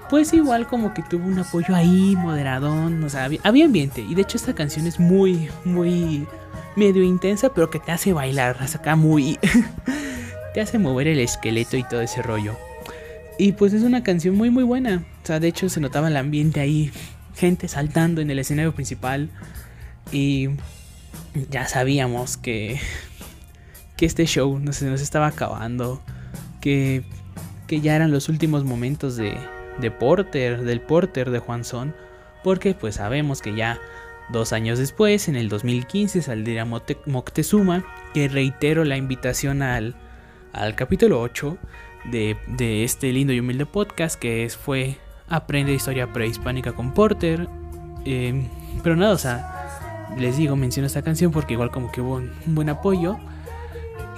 Pues 0.10 0.34
igual 0.34 0.68
como 0.68 0.94
que 0.94 1.04
tuvo 1.04 1.28
un 1.28 1.38
apoyo 1.38 1.76
ahí 1.76 2.16
moderadón, 2.16 3.04
o 3.04 3.10
sea, 3.10 3.26
había, 3.26 3.66
ambiente. 3.66 4.02
Y 4.02 4.16
de 4.16 4.24
hecho 4.24 4.38
esta 4.38 4.56
canción 4.56 4.88
es 4.88 5.00
muy, 5.00 5.50
muy 5.66 6.26
medio 6.76 7.04
intensa, 7.04 7.54
pero 7.54 7.70
que 7.70 7.80
te 7.80 7.92
hace 7.92 8.14
bailar, 8.14 8.58
acá 8.74 8.96
muy... 8.96 9.38
te 10.54 10.62
hace 10.62 10.80
mover 10.80 11.08
el 11.08 11.20
esqueleto 11.20 11.78
y 11.78 11.84
todo 11.84 12.02
ese 12.02 12.24
rollo. 12.24 12.56
Y 13.38 13.52
pues 13.52 13.74
es 13.74 13.84
una 13.84 14.02
canción 14.02 14.36
muy 14.36 14.50
muy 14.50 14.64
buena. 14.64 15.04
O 15.24 15.28
sea, 15.28 15.40
de 15.40 15.48
hecho 15.48 15.70
se 15.70 15.80
notaba 15.80 16.08
el 16.08 16.18
ambiente 16.18 16.60
ahí, 16.60 16.92
gente 17.36 17.68
saltando 17.68 18.20
en 18.20 18.32
el 18.32 18.40
escenario 18.40 18.74
principal. 18.74 19.30
Y 20.12 20.50
ya 21.50 21.68
sabíamos 21.68 22.38
que, 22.38 22.80
que 24.00 24.06
este 24.06 24.26
show 24.26 24.58
no 24.60 24.72
se 24.72 24.86
nos 24.86 25.02
estaba 25.02 25.28
acabando. 25.28 26.02
Que, 26.62 27.04
que 27.68 27.82
ya 27.82 27.98
eran 27.98 28.12
los 28.12 28.30
últimos 28.30 28.64
momentos 28.64 29.18
de, 29.18 29.38
de 29.82 29.92
Porter, 29.92 30.64
del 30.64 30.80
Porter 30.80 31.32
de 31.32 31.40
Juan 31.40 31.66
Son. 31.66 31.94
Porque 32.42 32.74
pues 32.74 32.96
sabemos 32.96 33.42
que 33.42 33.54
ya 33.54 33.78
dos 34.30 34.54
años 34.54 34.80
después, 34.80 35.28
en 35.28 35.36
el 35.36 35.50
2015, 35.50 36.22
saldría 36.22 36.64
Moctezuma. 36.64 37.84
Que 38.14 38.30
reitero 38.30 38.86
la 38.86 38.96
invitación 38.96 39.62
al, 39.62 39.96
al 40.54 40.76
capítulo 40.76 41.20
8 41.20 41.58
de, 42.06 42.84
este 42.86 43.12
lindo 43.12 43.34
y 43.34 43.42
humilde 43.42 43.66
podcast 43.66 44.18
que 44.18 44.46
es, 44.46 44.56
fue 44.56 44.96
Aprende 45.28 45.74
Historia 45.74 46.14
Prehispánica 46.14 46.72
con 46.72 46.94
Porter. 46.94 47.50
Em, 48.06 48.48
pero 48.82 48.96
nada, 48.96 49.12
o 49.12 49.18
sea, 49.18 50.08
les 50.18 50.38
digo, 50.38 50.56
menciono 50.56 50.88
esta 50.88 51.02
canción 51.02 51.34
porque 51.34 51.54
igual 51.56 51.70
como 51.70 51.92
que 51.92 52.00
hubo 52.00 52.16
un, 52.16 52.32
buen 52.48 52.70
apoyo. 52.70 53.20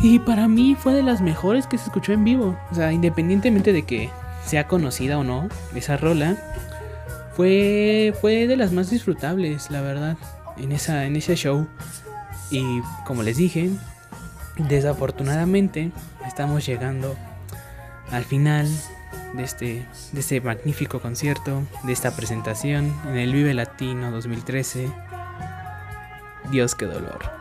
Y 0.03 0.17
para 0.19 0.47
mí 0.47 0.75
fue 0.75 0.93
de 0.93 1.03
las 1.03 1.21
mejores 1.21 1.67
que 1.67 1.77
se 1.77 1.85
escuchó 1.85 2.11
en 2.11 2.23
vivo. 2.23 2.57
O 2.71 2.75
sea, 2.75 2.91
independientemente 2.91 3.71
de 3.71 3.83
que 3.83 4.09
sea 4.45 4.67
conocida 4.67 5.19
o 5.19 5.23
no, 5.23 5.47
esa 5.75 5.95
rola 5.95 6.37
fue, 7.35 8.13
fue 8.19 8.47
de 8.47 8.57
las 8.57 8.71
más 8.71 8.89
disfrutables, 8.89 9.69
la 9.69 9.81
verdad, 9.81 10.17
en, 10.57 10.71
esa, 10.71 11.05
en 11.05 11.15
ese 11.15 11.35
show. 11.35 11.67
Y 12.49 12.81
como 13.05 13.21
les 13.21 13.37
dije, 13.37 13.69
desafortunadamente 14.57 15.91
estamos 16.25 16.65
llegando 16.65 17.15
al 18.11 18.25
final 18.25 18.67
de 19.33 19.43
este, 19.43 19.85
de 20.11 20.19
este 20.19 20.41
magnífico 20.41 20.99
concierto, 20.99 21.61
de 21.83 21.93
esta 21.93 22.15
presentación 22.15 22.93
en 23.07 23.17
el 23.17 23.33
Vive 23.33 23.53
Latino 23.53 24.11
2013. 24.11 24.89
Dios 26.51 26.73
qué 26.75 26.85
dolor. 26.85 27.40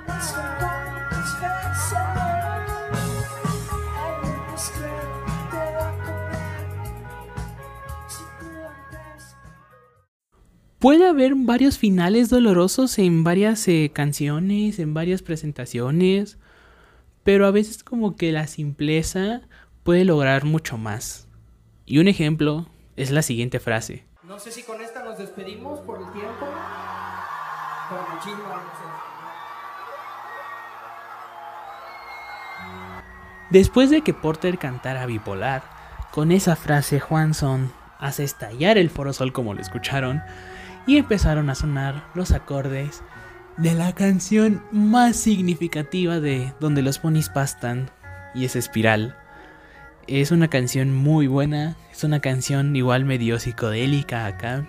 Puede 10.81 11.07
haber 11.07 11.35
varios 11.35 11.77
finales 11.77 12.31
dolorosos 12.31 12.99
en 12.99 13.23
varias 13.23 13.69
eh, 13.69 13.91
canciones, 13.93 14.79
en 14.79 14.95
varias 14.95 15.21
presentaciones, 15.21 16.39
pero 17.23 17.47
a 17.47 17.51
veces 17.51 17.85
como 17.85 18.17
que 18.17 18.33
la 18.33 18.47
simpleza 18.47 19.43
puede 19.83 20.07
lograr 20.07 20.47
mucho 20.47 20.79
más. 20.79 21.29
Y 21.85 21.99
un 21.99 22.09
ejemplo 22.09 22.67
es 22.97 23.11
la 23.11 23.21
siguiente 23.21 23.61
frase. 23.61 24.07
No 24.25 24.39
sé 24.39 24.53
si 24.53 24.63
con 24.63 24.81
esta 24.81 25.05
nos 25.05 25.19
despedimos 25.19 25.81
por 25.81 25.99
el 25.99 26.11
tiempo. 26.13 26.47
Después 33.51 33.91
de 33.91 34.01
que 34.01 34.15
Porter 34.15 34.57
cantara 34.57 35.05
bipolar, 35.05 35.63
con 36.11 36.33
esa 36.33 36.57
frase 36.57 37.01
Juanson 37.01 37.71
hace 37.99 38.25
estallar 38.25 38.79
el 38.79 38.89
foro 38.89 39.13
sol 39.13 39.35
como 39.35 39.53
lo 39.53 39.61
escucharon 39.61 40.23
y 40.87 40.97
empezaron 40.97 41.51
a 41.51 41.55
sonar 41.55 42.05
los 42.15 42.33
acordes 42.33 43.03
de 43.57 43.75
la 43.75 43.93
canción 43.93 44.63
más 44.73 45.17
significativa 45.17 46.21
de 46.21 46.53
Donde 46.61 46.83
los 46.83 46.99
ponis 46.99 47.29
pastan 47.29 47.91
y 48.35 48.45
es 48.45 48.57
Espiral 48.57 49.17
es 50.19 50.33
una 50.33 50.49
canción 50.49 50.93
muy 50.93 51.29
buena, 51.29 51.77
es 51.93 52.03
una 52.03 52.19
canción 52.21 52.75
igual 52.75 53.05
medio 53.05 53.39
psicodélica 53.39 54.27
acá. 54.27 54.67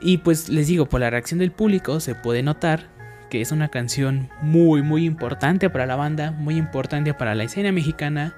Y 0.00 0.18
pues 0.18 0.48
les 0.48 0.66
digo, 0.66 0.86
por 0.86 1.00
la 1.00 1.10
reacción 1.10 1.38
del 1.38 1.52
público 1.52 2.00
se 2.00 2.14
puede 2.14 2.42
notar 2.42 2.88
que 3.28 3.42
es 3.42 3.52
una 3.52 3.68
canción 3.68 4.28
muy 4.40 4.82
muy 4.82 5.04
importante 5.04 5.68
para 5.70 5.86
la 5.86 5.94
banda, 5.94 6.30
muy 6.30 6.56
importante 6.56 7.12
para 7.12 7.34
la 7.34 7.44
escena 7.44 7.70
mexicana 7.70 8.34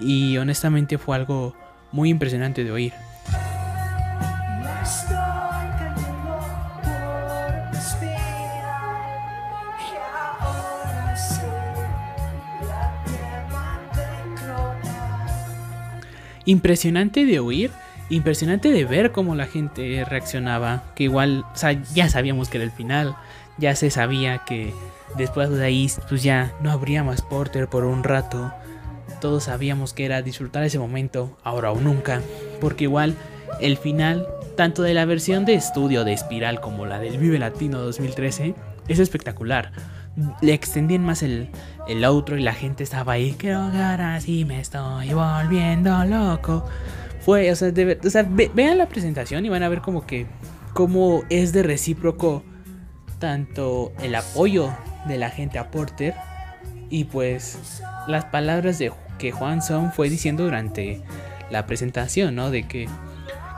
y 0.00 0.38
honestamente 0.38 0.96
fue 0.98 1.14
algo 1.14 1.54
muy 1.92 2.08
impresionante 2.08 2.64
de 2.64 2.72
oír. 2.72 2.92
Impresionante 16.44 17.24
de 17.24 17.40
oír, 17.40 17.70
impresionante 18.10 18.70
de 18.70 18.84
ver 18.84 19.12
cómo 19.12 19.34
la 19.34 19.46
gente 19.46 20.04
reaccionaba, 20.04 20.84
que 20.94 21.04
igual, 21.04 21.44
o 21.52 21.56
sea, 21.56 21.72
ya 21.94 22.08
sabíamos 22.08 22.48
que 22.48 22.58
era 22.58 22.64
el 22.64 22.70
final, 22.70 23.16
ya 23.58 23.74
se 23.76 23.90
sabía 23.90 24.38
que 24.38 24.74
después 25.16 25.50
de 25.50 25.64
ahí 25.64 25.90
pues 26.08 26.22
ya 26.22 26.52
no 26.60 26.70
habría 26.70 27.04
más 27.04 27.22
Porter 27.22 27.68
por 27.68 27.84
un 27.84 28.04
rato. 28.04 28.52
Todos 29.20 29.44
sabíamos 29.44 29.92
que 29.92 30.04
era 30.04 30.22
disfrutar 30.22 30.64
ese 30.64 30.78
momento, 30.78 31.36
ahora 31.44 31.72
o 31.72 31.80
nunca, 31.80 32.20
porque 32.60 32.84
igual 32.84 33.14
el 33.60 33.76
final, 33.76 34.26
tanto 34.56 34.82
de 34.82 34.94
la 34.94 35.04
versión 35.04 35.44
de 35.44 35.54
estudio 35.54 36.04
de 36.04 36.12
Espiral 36.12 36.60
como 36.60 36.86
la 36.86 36.98
del 36.98 37.18
Vive 37.18 37.38
Latino 37.38 37.78
2013, 37.78 38.54
es 38.88 38.98
espectacular 38.98 39.72
le 40.40 40.52
extendían 40.52 41.04
más 41.04 41.22
el, 41.22 41.48
el 41.88 42.04
y 42.04 42.40
la 42.42 42.54
gente 42.54 42.84
estaba 42.84 43.14
ahí, 43.14 43.34
quiero 43.38 43.70
ganas 43.70 44.28
y 44.28 44.44
me 44.44 44.60
estoy 44.60 45.12
volviendo 45.12 46.04
loco. 46.04 46.64
Fue, 47.20 47.50
o 47.50 47.56
sea, 47.56 47.72
o 48.04 48.10
sea 48.10 48.26
vean 48.28 48.78
la 48.78 48.86
presentación 48.86 49.44
y 49.44 49.48
van 49.48 49.62
a 49.62 49.68
ver 49.68 49.80
como 49.80 50.06
que 50.06 50.26
cómo 50.72 51.22
es 51.30 51.52
de 51.52 51.62
recíproco 51.62 52.44
tanto 53.18 53.92
el 54.02 54.14
apoyo 54.14 54.70
de 55.08 55.18
la 55.18 55.30
gente 55.30 55.58
a 55.58 55.70
Porter 55.70 56.14
y 56.90 57.04
pues 57.04 57.82
las 58.06 58.26
palabras 58.26 58.78
de 58.78 58.92
que 59.18 59.32
Juan 59.32 59.62
Son 59.62 59.92
fue 59.92 60.10
diciendo 60.10 60.44
durante 60.44 61.02
la 61.50 61.66
presentación, 61.66 62.34
¿no? 62.34 62.50
De 62.50 62.64
que 62.64 62.88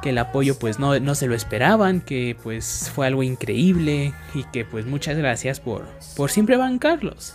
que 0.07 0.11
el 0.11 0.19
apoyo 0.19 0.57
pues 0.57 0.79
no, 0.79 0.97
no 1.01 1.17
se 1.17 1.27
lo 1.27 1.35
esperaban, 1.35 2.01
que 2.01 2.37
pues 2.41 2.93
fue 2.95 3.09
algo 3.09 3.25
increíble 3.25 4.15
y 4.35 4.45
que 4.45 4.65
pues 4.65 4.87
muchas 4.87 5.17
gracias 5.17 5.59
por, 5.59 5.85
por 6.15 6.31
siempre 6.31 6.57
bancarlos. 6.57 7.35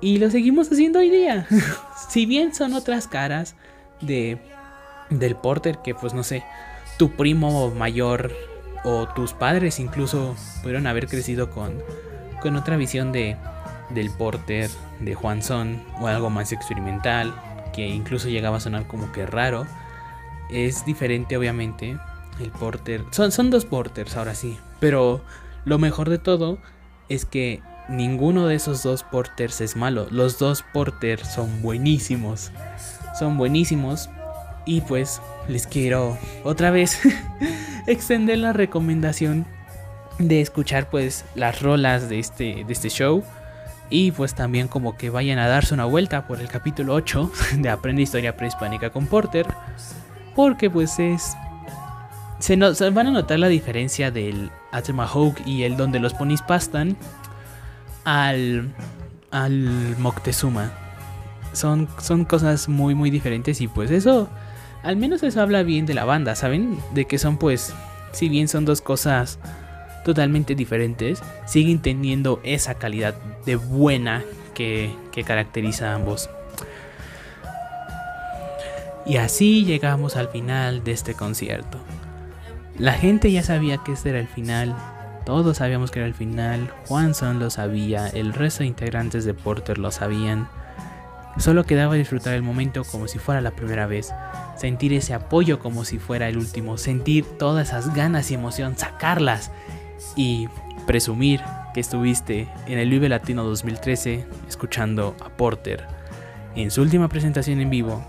Y 0.00 0.16
lo 0.16 0.30
seguimos 0.30 0.72
haciendo 0.72 1.00
hoy 1.00 1.10
día. 1.10 1.46
si 2.08 2.24
bien 2.24 2.54
son 2.54 2.72
otras 2.72 3.06
caras 3.06 3.54
de 4.00 4.38
del 5.10 5.36
Porter 5.36 5.80
que 5.84 5.94
pues 5.94 6.14
no 6.14 6.22
sé, 6.22 6.42
tu 6.96 7.10
primo 7.10 7.70
mayor 7.70 8.32
o 8.82 9.06
tus 9.06 9.34
padres 9.34 9.78
incluso 9.78 10.34
pudieron 10.62 10.86
haber 10.86 11.06
crecido 11.06 11.50
con, 11.50 11.82
con 12.40 12.56
otra 12.56 12.78
visión 12.78 13.12
de, 13.12 13.36
del 13.90 14.10
Porter, 14.10 14.70
de 15.00 15.14
Juan 15.14 15.42
Son 15.42 15.82
o 16.00 16.06
algo 16.06 16.30
más 16.30 16.50
experimental, 16.52 17.34
que 17.74 17.86
incluso 17.86 18.30
llegaba 18.30 18.56
a 18.56 18.60
sonar 18.60 18.86
como 18.86 19.12
que 19.12 19.26
raro 19.26 19.66
es 20.52 20.84
diferente 20.84 21.36
obviamente. 21.36 21.98
El 22.40 22.50
porter. 22.50 23.04
Son, 23.10 23.32
son 23.32 23.50
dos 23.50 23.66
porters 23.66 24.16
ahora 24.16 24.34
sí. 24.34 24.56
Pero 24.78 25.22
lo 25.64 25.78
mejor 25.78 26.08
de 26.08 26.18
todo 26.18 26.58
es 27.08 27.26
que 27.26 27.60
ninguno 27.88 28.46
de 28.46 28.54
esos 28.54 28.82
dos 28.82 29.02
porters 29.02 29.60
es 29.60 29.76
malo. 29.76 30.06
Los 30.10 30.38
dos 30.38 30.64
porters 30.72 31.28
son 31.28 31.60
buenísimos. 31.60 32.50
Son 33.18 33.36
buenísimos. 33.36 34.08
Y 34.64 34.80
pues 34.82 35.20
les 35.48 35.66
quiero 35.66 36.16
otra 36.44 36.70
vez 36.70 37.00
extender 37.86 38.38
la 38.38 38.52
recomendación 38.52 39.46
de 40.18 40.40
escuchar 40.40 40.88
pues 40.90 41.24
las 41.34 41.60
rolas 41.62 42.08
de 42.08 42.18
este, 42.18 42.64
de 42.64 42.72
este 42.72 42.88
show. 42.88 43.24
Y 43.88 44.12
pues 44.12 44.34
también 44.34 44.68
como 44.68 44.96
que 44.96 45.10
vayan 45.10 45.38
a 45.38 45.48
darse 45.48 45.74
una 45.74 45.84
vuelta 45.84 46.26
por 46.28 46.40
el 46.40 46.48
capítulo 46.48 46.94
8 46.94 47.32
de 47.58 47.68
Aprende 47.68 48.02
Historia 48.02 48.36
Prehispánica 48.36 48.90
con 48.90 49.06
Porter. 49.06 49.46
Porque 50.34 50.70
pues 50.70 50.98
es... 50.98 51.36
Se, 52.38 52.56
van 52.56 53.06
a 53.06 53.10
notar 53.10 53.38
la 53.38 53.48
diferencia 53.48 54.10
del 54.10 54.50
Atemahawk 54.72 55.46
y 55.46 55.64
el 55.64 55.76
donde 55.76 56.00
los 56.00 56.14
ponis 56.14 56.40
pastan 56.40 56.96
al, 58.04 58.72
al 59.30 59.96
Moctezuma. 59.98 60.72
Son, 61.52 61.88
son 61.98 62.24
cosas 62.24 62.68
muy 62.68 62.94
muy 62.94 63.10
diferentes 63.10 63.60
y 63.60 63.68
pues 63.68 63.90
eso, 63.90 64.28
al 64.82 64.96
menos 64.96 65.22
eso 65.22 65.42
habla 65.42 65.62
bien 65.64 65.84
de 65.84 65.94
la 65.94 66.04
banda, 66.04 66.34
¿saben? 66.34 66.78
De 66.94 67.04
que 67.04 67.18
son 67.18 67.36
pues, 67.36 67.74
si 68.12 68.28
bien 68.28 68.48
son 68.48 68.64
dos 68.64 68.80
cosas 68.80 69.38
totalmente 70.04 70.54
diferentes, 70.54 71.22
siguen 71.46 71.80
teniendo 71.80 72.40
esa 72.42 72.74
calidad 72.74 73.14
de 73.44 73.56
buena 73.56 74.22
que, 74.54 74.94
que 75.12 75.24
caracteriza 75.24 75.90
a 75.90 75.94
ambos. 75.96 76.30
Y 79.06 79.16
así 79.16 79.64
llegamos 79.64 80.16
al 80.16 80.28
final 80.28 80.84
de 80.84 80.92
este 80.92 81.14
concierto. 81.14 81.78
La 82.78 82.92
gente 82.92 83.30
ya 83.30 83.42
sabía 83.42 83.78
que 83.78 83.92
este 83.92 84.10
era 84.10 84.20
el 84.20 84.28
final, 84.28 84.76
todos 85.24 85.58
sabíamos 85.58 85.90
que 85.90 85.98
era 85.98 86.08
el 86.08 86.14
final, 86.14 86.72
Juanson 86.86 87.38
lo 87.38 87.50
sabía, 87.50 88.08
el 88.08 88.32
resto 88.32 88.60
de 88.60 88.68
integrantes 88.68 89.24
de 89.24 89.34
Porter 89.34 89.78
lo 89.78 89.90
sabían. 89.90 90.48
Solo 91.38 91.64
quedaba 91.64 91.94
disfrutar 91.94 92.34
el 92.34 92.42
momento 92.42 92.84
como 92.84 93.06
si 93.06 93.18
fuera 93.18 93.40
la 93.40 93.52
primera 93.52 93.86
vez, 93.86 94.12
sentir 94.56 94.92
ese 94.92 95.14
apoyo 95.14 95.58
como 95.58 95.84
si 95.84 95.98
fuera 95.98 96.28
el 96.28 96.38
último, 96.38 96.78
sentir 96.78 97.24
todas 97.38 97.68
esas 97.68 97.94
ganas 97.94 98.30
y 98.30 98.34
emoción, 98.34 98.76
sacarlas 98.76 99.50
y 100.16 100.48
presumir 100.86 101.40
que 101.74 101.80
estuviste 101.80 102.48
en 102.66 102.78
el 102.78 102.90
Vive 102.90 103.08
Latino 103.08 103.44
2013 103.44 104.26
escuchando 104.48 105.14
a 105.20 105.28
Porter 105.28 105.86
en 106.56 106.70
su 106.70 106.82
última 106.82 107.08
presentación 107.08 107.60
en 107.60 107.70
vivo 107.70 108.04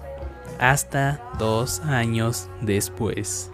hasta 0.62 1.20
dos 1.38 1.82
años 1.82 2.48
después. 2.62 3.51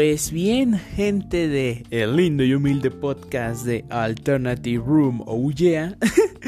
Pues 0.00 0.32
bien, 0.32 0.78
gente 0.78 1.46
de 1.46 1.84
el 1.90 2.16
lindo 2.16 2.42
y 2.42 2.54
humilde 2.54 2.90
podcast 2.90 3.66
de 3.66 3.84
Alternative 3.90 4.82
Room, 4.82 5.22
oh 5.26 5.50
yeah. 5.50 5.94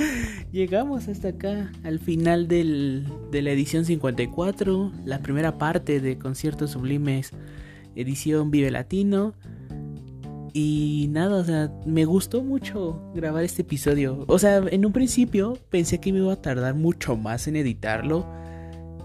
Llegamos 0.53 1.07
hasta 1.07 1.29
acá, 1.29 1.71
al 1.85 1.99
final 1.99 2.49
del, 2.49 3.07
de 3.31 3.43
la 3.43 3.51
edición 3.51 3.85
54, 3.85 4.93
la 5.05 5.19
primera 5.19 5.59
parte 5.59 6.01
de 6.01 6.17
Conciertos 6.17 6.71
Sublimes, 6.71 7.33
edición 7.95 8.51
Vive 8.51 8.71
Latino. 8.71 9.35
Y 10.55 11.09
nada, 11.11 11.37
o 11.37 11.45
sea, 11.45 11.71
me 11.85 12.07
gustó 12.07 12.43
mucho 12.43 13.03
grabar 13.15 13.45
este 13.45 13.61
episodio. 13.61 14.25
O 14.29 14.39
sea, 14.39 14.63
en 14.67 14.87
un 14.87 14.95
principio 14.95 15.59
pensé 15.69 16.01
que 16.01 16.11
me 16.11 16.21
iba 16.21 16.33
a 16.33 16.41
tardar 16.41 16.75
mucho 16.75 17.19
más 17.19 17.47
en 17.49 17.57
editarlo 17.57 18.27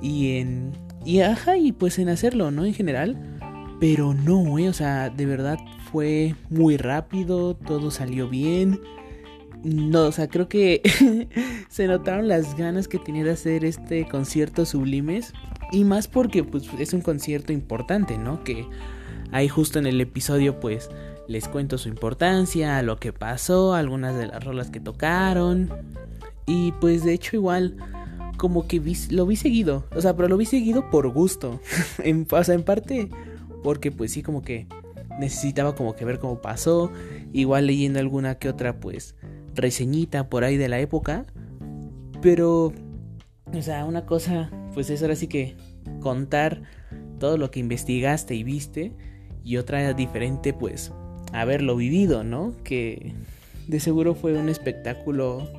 y 0.02 0.38
en... 0.38 0.72
Y 1.04 1.20
ajá, 1.20 1.58
y 1.58 1.74
pues 1.74 2.00
en 2.00 2.08
hacerlo, 2.08 2.50
¿no? 2.50 2.64
En 2.64 2.74
general. 2.74 3.37
Pero 3.80 4.14
no, 4.14 4.58
eh, 4.58 4.70
o 4.70 4.74
sea, 4.74 5.10
de 5.10 5.26
verdad 5.26 5.60
fue 5.92 6.36
muy 6.50 6.78
rápido, 6.78 7.56
todo 7.56 7.92
salió 7.92 8.28
bien. 8.28 8.82
No, 9.64 10.06
o 10.06 10.12
sea, 10.12 10.28
creo 10.28 10.48
que 10.48 10.82
se 11.70 11.88
notaron 11.88 12.28
las 12.28 12.56
ganas 12.58 12.88
que 12.88 13.00
tenía 13.00 13.24
de 13.24 13.32
hacer 13.32 13.66
este 13.66 14.08
concierto 14.08 14.66
sublimes. 14.66 15.34
Y 15.72 15.84
más 15.84 16.08
porque 16.08 16.44
pues 16.44 16.70
es 16.80 16.94
un 16.94 17.02
concierto 17.02 17.52
importante, 17.52 18.18
¿no? 18.18 18.44
Que 18.44 18.66
ahí 19.32 19.48
justo 19.48 19.80
en 19.80 19.86
el 19.86 20.00
episodio 20.00 20.60
pues 20.60 20.90
les 21.28 21.48
cuento 21.48 21.78
su 21.78 21.90
importancia, 21.90 22.82
lo 22.82 22.98
que 22.98 23.12
pasó, 23.12 23.74
algunas 23.74 24.16
de 24.16 24.28
las 24.28 24.44
rolas 24.44 24.70
que 24.70 24.80
tocaron. 24.80 25.70
Y 26.46 26.72
pues 26.74 27.04
de 27.04 27.14
hecho 27.14 27.36
igual 27.36 27.76
como 28.38 28.68
que 28.68 28.82
lo 29.10 29.26
vi 29.26 29.36
seguido. 29.36 29.86
O 29.96 30.02
sea, 30.02 30.16
pero 30.16 30.30
lo 30.30 30.38
vi 30.38 30.46
seguido 30.46 30.90
por 30.90 31.10
gusto. 31.10 31.60
en, 32.04 32.26
o 32.30 32.44
sea, 32.44 32.56
en 32.56 32.64
parte 32.64 33.10
porque 33.64 33.92
pues 33.92 34.12
sí 34.12 34.24
como 34.24 34.42
que 34.42 34.68
necesitaba 35.20 35.76
como 35.76 35.96
que 35.96 36.06
ver 36.06 36.20
cómo 36.20 36.42
pasó, 36.42 36.92
igual 37.34 37.68
leyendo 37.68 38.00
alguna 38.00 38.36
que 38.36 38.50
otra 38.50 38.80
pues 38.80 39.16
reseñita 39.56 40.30
por 40.30 40.44
ahí 40.44 40.58
de 40.58 40.70
la 40.70 40.80
época, 40.80 41.26
pero 42.22 42.74
o 43.54 43.62
sea, 43.62 43.86
una 43.86 44.06
cosa 44.06 44.52
pues 44.74 44.90
es 44.90 45.02
ahora 45.02 45.16
sí 45.16 45.28
que 45.28 45.56
contar 46.02 46.62
todo 47.20 47.38
lo 47.38 47.50
que 47.50 47.60
investigaste 47.60 48.36
y 48.36 48.44
viste 48.44 48.94
y 49.44 49.58
otra 49.58 49.94
diferente 49.94 50.54
pues 50.54 50.92
haberlo 51.34 51.76
vivido, 51.76 52.24
¿no? 52.24 52.54
Que 52.64 53.14
de 53.68 53.80
seguro 53.80 54.16
fue 54.16 54.38
un 54.38 54.50
espectáculo 54.50 55.50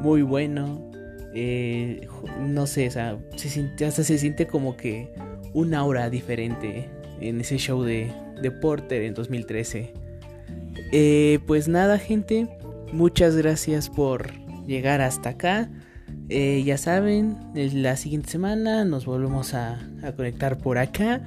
muy 0.00 0.22
bueno. 0.22 0.90
Eh, 1.34 2.06
no 2.40 2.66
sé, 2.66 2.88
o 2.88 2.90
sea, 2.90 3.18
se 3.36 3.48
siente, 3.48 3.86
hasta 3.86 4.04
se 4.04 4.18
siente 4.18 4.46
como 4.46 4.76
que 4.76 5.12
una 5.52 5.80
aura 5.80 6.10
diferente 6.10 6.88
en 7.28 7.40
ese 7.40 7.58
show 7.58 7.82
de, 7.82 8.12
de 8.40 8.50
Porter 8.50 9.02
en 9.02 9.14
2013. 9.14 9.92
Eh, 10.92 11.40
pues 11.46 11.68
nada, 11.68 11.98
gente, 11.98 12.48
muchas 12.92 13.36
gracias 13.36 13.88
por 13.88 14.32
llegar 14.66 15.00
hasta 15.00 15.30
acá. 15.30 15.70
Eh, 16.28 16.62
ya 16.64 16.78
saben, 16.78 17.36
la 17.54 17.96
siguiente 17.96 18.30
semana 18.30 18.84
nos 18.84 19.04
volvemos 19.04 19.54
a, 19.54 19.78
conectar 20.16 20.58
por 20.58 20.78
acá. 20.78 21.20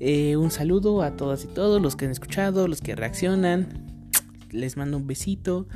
Eh, 0.00 0.36
un 0.36 0.50
saludo 0.50 1.02
a 1.02 1.16
todas 1.16 1.44
y 1.44 1.48
todos 1.48 1.82
los 1.82 1.96
que 1.96 2.04
han 2.04 2.12
escuchado, 2.12 2.68
los 2.68 2.80
que 2.80 2.94
reaccionan. 2.94 3.66
Les 4.50 4.76
mando 4.76 4.96
un 4.96 5.06
besito. 5.06 5.66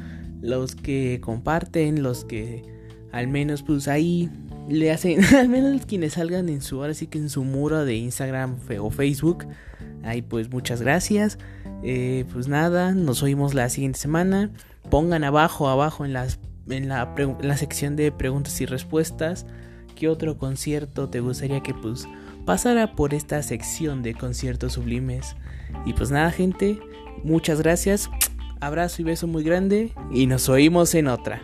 Los 0.41 0.75
que 0.75 1.21
comparten, 1.23 2.03
los 2.03 2.25
que 2.25 2.65
al 3.13 3.29
menos 3.29 3.63
pues 3.63 3.87
ahí 3.89 4.29
le 4.69 4.91
hacen, 4.91 5.23
al 5.35 5.49
menos 5.49 5.87
quienes 5.87 6.15
salgan 6.15 6.49
en 6.49 6.61
su, 6.63 6.81
ahora 6.81 6.95
sí 6.95 7.07
que 7.07 7.19
en 7.19 7.29
su 7.29 7.45
muro 7.45 7.85
de 7.85 7.97
Instagram 7.97 8.57
o 8.81 8.91
Facebook. 8.91 9.47
Ahí 10.03 10.23
pues 10.23 10.51
muchas 10.51 10.83
gracias. 10.83 11.39
Eh, 11.83 12.25
pues 12.33 12.49
nada, 12.49 12.93
nos 12.93 13.23
oímos 13.23 13.55
la 13.55 13.69
siguiente 13.69 13.99
semana. 13.99 14.51
Pongan 14.91 15.25
abajo, 15.25 15.69
abajo 15.69 16.05
en, 16.05 16.13
las, 16.13 16.39
en, 16.69 16.89
la, 16.89 17.15
en 17.17 17.37
la 17.49 17.57
sección 17.57 17.97
de 17.97 18.13
preguntas 18.13 18.61
y 18.61 18.67
respuestas. 18.67 19.47
¿Qué 19.95 20.09
otro 20.09 20.39
concierto 20.39 21.09
te 21.09 21.21
gustaría 21.21 21.61
que 21.61 21.75
pues 21.75 22.09
pasara 22.45 22.95
por 22.95 23.15
esta 23.15 23.43
sección 23.43 24.03
de 24.03 24.15
conciertos 24.15 24.73
sublimes? 24.73 25.37
Y 25.87 25.93
pues 25.93 26.11
nada 26.11 26.31
gente, 26.31 26.81
muchas 27.23 27.61
gracias. 27.61 28.11
Abrazo 28.61 29.03
y 29.03 29.05
beso 29.05 29.27
muy 29.27 29.43
grande 29.43 29.93
y 30.13 30.27
nos 30.27 30.49
oímos 30.49 30.95
en 30.95 31.09
otra. 31.09 31.43